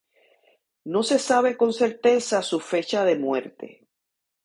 No 0.93 1.03
se 1.03 1.19
sabe 1.19 1.55
con 1.57 1.73
certeza 1.73 2.41
su 2.41 2.59
fecha 2.59 3.05
de 3.05 3.19
muerte. 3.19 3.87